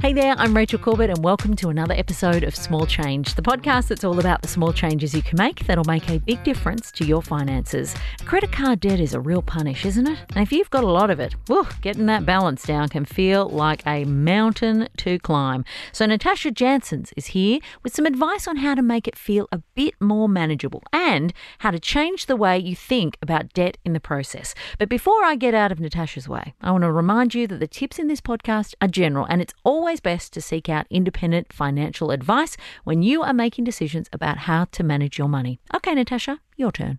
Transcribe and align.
Hey 0.00 0.12
there, 0.12 0.36
I'm 0.38 0.54
Rachel 0.54 0.78
Corbett, 0.78 1.10
and 1.10 1.24
welcome 1.24 1.56
to 1.56 1.70
another 1.70 1.92
episode 1.92 2.44
of 2.44 2.54
Small 2.54 2.86
Change, 2.86 3.34
the 3.34 3.42
podcast 3.42 3.88
that's 3.88 4.04
all 4.04 4.20
about 4.20 4.42
the 4.42 4.48
small 4.48 4.72
changes 4.72 5.12
you 5.12 5.22
can 5.22 5.36
make 5.36 5.66
that'll 5.66 5.82
make 5.82 6.08
a 6.08 6.20
big 6.20 6.44
difference 6.44 6.92
to 6.92 7.04
your 7.04 7.20
finances. 7.20 7.96
Credit 8.24 8.52
card 8.52 8.78
debt 8.78 9.00
is 9.00 9.12
a 9.12 9.18
real 9.18 9.42
punish, 9.42 9.84
isn't 9.84 10.06
it? 10.06 10.16
And 10.36 10.44
if 10.44 10.52
you've 10.52 10.70
got 10.70 10.84
a 10.84 10.88
lot 10.88 11.10
of 11.10 11.18
it, 11.18 11.34
whew, 11.48 11.66
getting 11.82 12.06
that 12.06 12.24
balance 12.24 12.62
down 12.62 12.90
can 12.90 13.06
feel 13.06 13.48
like 13.48 13.84
a 13.88 14.04
mountain 14.04 14.88
to 14.98 15.18
climb. 15.18 15.64
So, 15.90 16.06
Natasha 16.06 16.52
Janssens 16.52 17.12
is 17.16 17.26
here 17.26 17.58
with 17.82 17.92
some 17.92 18.06
advice 18.06 18.46
on 18.46 18.58
how 18.58 18.76
to 18.76 18.82
make 18.82 19.08
it 19.08 19.18
feel 19.18 19.48
a 19.50 19.58
bit 19.74 19.94
more 20.00 20.28
manageable 20.28 20.84
and 20.92 21.32
how 21.58 21.72
to 21.72 21.80
change 21.80 22.26
the 22.26 22.36
way 22.36 22.56
you 22.56 22.76
think 22.76 23.18
about 23.20 23.52
debt 23.52 23.78
in 23.84 23.94
the 23.94 24.00
process. 24.00 24.54
But 24.78 24.88
before 24.88 25.24
I 25.24 25.34
get 25.34 25.54
out 25.54 25.72
of 25.72 25.80
Natasha's 25.80 26.28
way, 26.28 26.54
I 26.60 26.70
want 26.70 26.82
to 26.82 26.92
remind 26.92 27.34
you 27.34 27.48
that 27.48 27.58
the 27.58 27.66
tips 27.66 27.98
in 27.98 28.06
this 28.06 28.20
podcast 28.20 28.74
are 28.80 28.86
general 28.86 29.26
and 29.28 29.42
it's 29.42 29.54
always 29.64 29.87
always 29.88 30.00
best 30.00 30.34
to 30.34 30.42
seek 30.42 30.68
out 30.68 30.86
independent 30.90 31.50
financial 31.50 32.10
advice 32.10 32.58
when 32.84 33.02
you 33.02 33.22
are 33.22 33.32
making 33.32 33.64
decisions 33.64 34.06
about 34.12 34.36
how 34.36 34.66
to 34.66 34.82
manage 34.82 35.16
your 35.16 35.30
money. 35.30 35.58
Okay, 35.74 35.94
Natasha, 35.94 36.38
your 36.58 36.70
turn. 36.70 36.98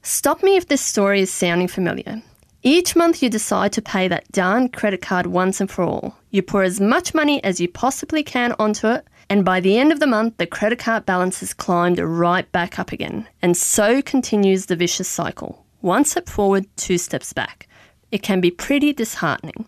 Stop 0.00 0.42
me 0.42 0.56
if 0.56 0.68
this 0.68 0.80
story 0.80 1.20
is 1.20 1.30
sounding 1.30 1.68
familiar. 1.68 2.22
Each 2.62 2.96
month 2.96 3.22
you 3.22 3.28
decide 3.28 3.74
to 3.74 3.82
pay 3.82 4.08
that 4.08 4.32
darn 4.32 4.70
credit 4.70 5.02
card 5.02 5.26
once 5.26 5.60
and 5.60 5.70
for 5.70 5.84
all. 5.84 6.16
You 6.30 6.40
pour 6.40 6.62
as 6.62 6.80
much 6.80 7.12
money 7.12 7.44
as 7.44 7.60
you 7.60 7.68
possibly 7.68 8.22
can 8.22 8.54
onto 8.58 8.86
it, 8.88 9.06
and 9.28 9.44
by 9.44 9.60
the 9.60 9.76
end 9.76 9.92
of 9.92 10.00
the 10.00 10.06
month, 10.06 10.38
the 10.38 10.46
credit 10.46 10.78
card 10.78 11.04
balance 11.04 11.40
has 11.40 11.52
climbed 11.52 11.98
right 11.98 12.50
back 12.52 12.78
up 12.78 12.90
again. 12.90 13.28
And 13.42 13.54
so 13.54 14.00
continues 14.00 14.64
the 14.64 14.76
vicious 14.76 15.08
cycle. 15.08 15.66
One 15.82 16.06
step 16.06 16.30
forward, 16.30 16.64
two 16.76 16.96
steps 16.96 17.34
back. 17.34 17.68
It 18.10 18.22
can 18.22 18.40
be 18.40 18.50
pretty 18.50 18.94
disheartening. 18.94 19.66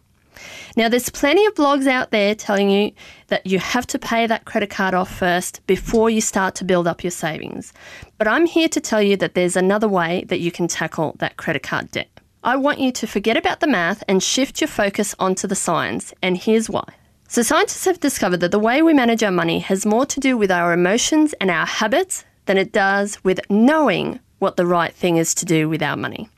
Now, 0.76 0.88
there's 0.88 1.10
plenty 1.10 1.44
of 1.46 1.54
blogs 1.54 1.86
out 1.86 2.10
there 2.10 2.34
telling 2.34 2.70
you 2.70 2.92
that 3.28 3.46
you 3.46 3.58
have 3.58 3.86
to 3.88 3.98
pay 3.98 4.26
that 4.26 4.44
credit 4.44 4.70
card 4.70 4.94
off 4.94 5.14
first 5.14 5.66
before 5.66 6.10
you 6.10 6.20
start 6.20 6.54
to 6.56 6.64
build 6.64 6.86
up 6.86 7.04
your 7.04 7.10
savings. 7.10 7.72
But 8.18 8.28
I'm 8.28 8.46
here 8.46 8.68
to 8.68 8.80
tell 8.80 9.02
you 9.02 9.16
that 9.18 9.34
there's 9.34 9.56
another 9.56 9.88
way 9.88 10.24
that 10.28 10.40
you 10.40 10.50
can 10.50 10.68
tackle 10.68 11.16
that 11.18 11.36
credit 11.36 11.62
card 11.62 11.90
debt. 11.90 12.08
I 12.42 12.56
want 12.56 12.78
you 12.78 12.92
to 12.92 13.06
forget 13.06 13.36
about 13.36 13.60
the 13.60 13.66
math 13.66 14.04
and 14.06 14.22
shift 14.22 14.60
your 14.60 14.68
focus 14.68 15.14
onto 15.18 15.46
the 15.46 15.54
science, 15.54 16.12
and 16.22 16.36
here's 16.36 16.68
why. 16.68 16.84
So, 17.26 17.42
scientists 17.42 17.86
have 17.86 18.00
discovered 18.00 18.40
that 18.40 18.50
the 18.50 18.58
way 18.58 18.82
we 18.82 18.92
manage 18.92 19.22
our 19.22 19.30
money 19.30 19.60
has 19.60 19.86
more 19.86 20.04
to 20.06 20.20
do 20.20 20.36
with 20.36 20.50
our 20.50 20.72
emotions 20.72 21.32
and 21.40 21.50
our 21.50 21.64
habits 21.64 22.24
than 22.44 22.58
it 22.58 22.70
does 22.70 23.22
with 23.24 23.40
knowing 23.48 24.20
what 24.40 24.56
the 24.56 24.66
right 24.66 24.92
thing 24.92 25.16
is 25.16 25.34
to 25.36 25.46
do 25.46 25.68
with 25.68 25.82
our 25.82 25.96
money. 25.96 26.28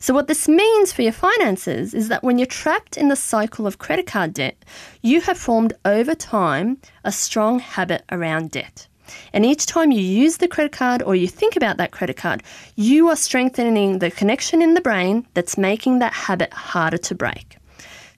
So, 0.00 0.14
what 0.14 0.28
this 0.28 0.48
means 0.48 0.92
for 0.92 1.02
your 1.02 1.12
finances 1.12 1.94
is 1.94 2.08
that 2.08 2.22
when 2.22 2.38
you're 2.38 2.46
trapped 2.46 2.96
in 2.96 3.08
the 3.08 3.16
cycle 3.16 3.66
of 3.66 3.78
credit 3.78 4.06
card 4.06 4.34
debt, 4.34 4.64
you 5.02 5.20
have 5.22 5.38
formed 5.38 5.72
over 5.84 6.14
time 6.14 6.78
a 7.04 7.12
strong 7.12 7.58
habit 7.58 8.04
around 8.10 8.50
debt. 8.50 8.86
And 9.32 9.44
each 9.44 9.66
time 9.66 9.90
you 9.90 10.02
use 10.02 10.36
the 10.36 10.48
credit 10.48 10.72
card 10.72 11.02
or 11.02 11.16
you 11.16 11.26
think 11.26 11.56
about 11.56 11.78
that 11.78 11.92
credit 11.92 12.16
card, 12.16 12.42
you 12.76 13.08
are 13.08 13.16
strengthening 13.16 13.98
the 13.98 14.10
connection 14.10 14.62
in 14.62 14.74
the 14.74 14.80
brain 14.80 15.26
that's 15.34 15.58
making 15.58 15.98
that 15.98 16.12
habit 16.12 16.52
harder 16.52 16.98
to 16.98 17.14
break. 17.14 17.56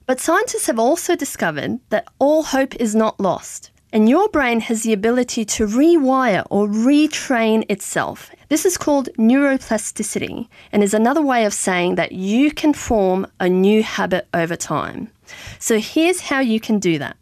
But 0.07 0.21
scientists 0.21 0.67
have 0.67 0.79
also 0.79 1.15
discovered 1.15 1.79
that 1.91 2.09
all 2.19 2.43
hope 2.43 2.75
is 2.77 2.95
not 2.95 3.21
lost. 3.21 3.71
And 3.93 4.09
your 4.09 4.29
brain 4.29 4.61
has 4.61 4.83
the 4.85 4.93
ability 4.93 5.45
to 5.45 5.67
rewire 5.67 6.47
or 6.49 6.69
retrain 6.69 7.65
itself. 7.69 8.31
This 8.49 8.65
is 8.65 8.79
called 8.79 9.09
neuroplasticity 9.19 10.49
and 10.71 10.83
is 10.83 10.95
another 10.95 11.23
way 11.23 11.45
of 11.45 11.53
saying 11.53 11.97
that 11.97 12.13
you 12.13 12.53
can 12.53 12.73
form 12.73 13.27
a 13.41 13.49
new 13.49 13.83
habit 13.83 14.29
over 14.33 14.55
time. 14.55 15.11
So 15.59 15.81
here's 15.81 16.21
how 16.21 16.39
you 16.41 16.61
can 16.61 16.79
do 16.79 16.99
that. 16.99 17.17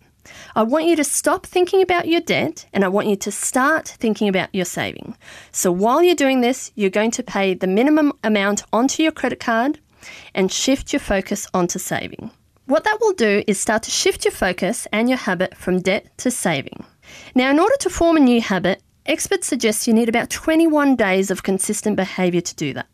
I 0.55 0.63
want 0.63 0.87
you 0.87 0.97
to 0.97 1.05
stop 1.05 1.47
thinking 1.47 1.81
about 1.81 2.09
your 2.09 2.21
debt 2.21 2.67
and 2.73 2.85
I 2.85 2.89
want 2.89 3.09
you 3.09 3.17
to 3.17 3.31
start 3.33 3.89
thinking 3.89 4.29
about 4.29 4.55
your 4.55 4.65
saving. 4.65 5.17
So 5.53 5.73
while 5.73 6.03
you're 6.03 6.15
doing 6.15 6.41
this, 6.43 6.71
you're 6.75 6.91
going 6.91 7.13
to 7.13 7.23
pay 7.23 7.55
the 7.55 7.67
minimum 7.67 8.13
amount 8.25 8.65
onto 8.73 9.03
your 9.03 9.13
credit 9.13 9.41
card 9.41 9.79
and 10.35 10.53
shift 10.53 10.93
your 10.93 11.01
focus 11.01 11.47
onto 11.55 11.79
saving. 11.79 12.31
What 12.69 12.85
that 12.85 12.99
will 13.01 13.15
do 13.15 13.43
is 13.47 13.59
start 13.59 13.85
to 13.85 13.91
shift 13.91 14.27
your 14.27 14.33
focus 14.33 14.87
and 14.93 15.09
your 15.09 15.17
habit 15.17 15.57
from 15.57 15.81
debt 15.81 16.07
to 16.19 16.31
saving. 16.31 16.85
Now, 17.35 17.51
in 17.51 17.59
order 17.59 17.75
to 17.81 17.89
form 17.89 18.19
a 18.19 18.21
new 18.21 18.43
habit, 18.43 18.83
experts 19.07 19.47
suggest 19.47 19.87
you 19.87 19.95
need 19.95 20.11
about 20.11 20.29
21 20.29 20.95
days 20.95 21.31
of 21.31 21.43
consistent 21.43 21.97
behaviour 21.97 22.43
to 22.43 22.55
do 22.57 22.75
that. 22.75 22.87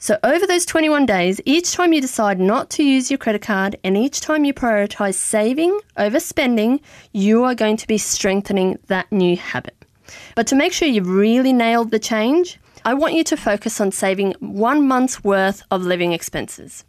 So, 0.00 0.18
over 0.24 0.48
those 0.48 0.66
21 0.66 1.06
days, 1.06 1.40
each 1.44 1.70
time 1.70 1.92
you 1.92 2.00
decide 2.00 2.40
not 2.40 2.70
to 2.70 2.82
use 2.82 3.08
your 3.08 3.18
credit 3.18 3.42
card 3.42 3.76
and 3.84 3.96
each 3.96 4.20
time 4.20 4.44
you 4.44 4.52
prioritise 4.52 5.14
saving 5.14 5.78
over 5.96 6.18
spending, 6.18 6.80
you 7.12 7.44
are 7.44 7.54
going 7.54 7.76
to 7.76 7.86
be 7.86 7.98
strengthening 7.98 8.80
that 8.88 9.12
new 9.12 9.36
habit. 9.36 9.84
But 10.34 10.48
to 10.48 10.56
make 10.56 10.72
sure 10.72 10.88
you've 10.88 11.08
really 11.08 11.52
nailed 11.52 11.92
the 11.92 12.00
change, 12.00 12.58
I 12.84 12.94
want 12.94 13.14
you 13.14 13.22
to 13.22 13.36
focus 13.36 13.80
on 13.80 13.92
saving 13.92 14.34
one 14.40 14.88
month's 14.88 15.22
worth 15.22 15.62
of 15.70 15.84
living 15.84 16.10
expenses. 16.12 16.84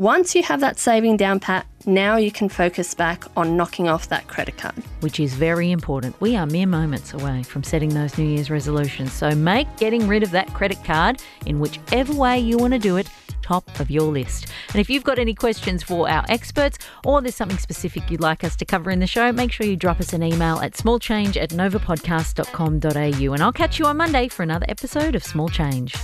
Once 0.00 0.34
you 0.34 0.42
have 0.42 0.60
that 0.60 0.78
saving 0.78 1.14
down 1.14 1.38
pat, 1.38 1.66
now 1.84 2.16
you 2.16 2.32
can 2.32 2.48
focus 2.48 2.94
back 2.94 3.22
on 3.36 3.54
knocking 3.54 3.86
off 3.86 4.08
that 4.08 4.26
credit 4.28 4.56
card. 4.56 4.74
Which 5.00 5.20
is 5.20 5.34
very 5.34 5.70
important. 5.70 6.18
We 6.22 6.36
are 6.36 6.46
mere 6.46 6.66
moments 6.66 7.12
away 7.12 7.42
from 7.42 7.62
setting 7.62 7.90
those 7.92 8.16
New 8.16 8.24
Year's 8.24 8.48
resolutions. 8.50 9.12
So 9.12 9.34
make 9.34 9.68
getting 9.76 10.08
rid 10.08 10.22
of 10.22 10.30
that 10.30 10.54
credit 10.54 10.82
card 10.84 11.20
in 11.44 11.60
whichever 11.60 12.14
way 12.14 12.40
you 12.40 12.56
want 12.56 12.72
to 12.72 12.78
do 12.78 12.96
it 12.96 13.10
top 13.42 13.78
of 13.78 13.90
your 13.90 14.10
list. 14.10 14.46
And 14.68 14.76
if 14.76 14.88
you've 14.88 15.04
got 15.04 15.18
any 15.18 15.34
questions 15.34 15.82
for 15.82 16.08
our 16.08 16.24
experts 16.30 16.78
or 17.04 17.20
there's 17.20 17.34
something 17.34 17.58
specific 17.58 18.10
you'd 18.10 18.22
like 18.22 18.42
us 18.42 18.56
to 18.56 18.64
cover 18.64 18.90
in 18.90 19.00
the 19.00 19.06
show, 19.06 19.32
make 19.32 19.52
sure 19.52 19.66
you 19.66 19.76
drop 19.76 20.00
us 20.00 20.14
an 20.14 20.22
email 20.22 20.60
at 20.60 20.72
smallchange 20.72 21.36
at 21.36 21.50
novapodcast.com.au. 21.50 23.32
And 23.34 23.42
I'll 23.42 23.52
catch 23.52 23.78
you 23.78 23.84
on 23.84 23.98
Monday 23.98 24.28
for 24.28 24.44
another 24.44 24.64
episode 24.66 25.14
of 25.14 25.22
Small 25.22 25.50
Change. 25.50 25.94